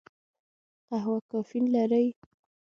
[0.87, 2.05] قهوه کافین لري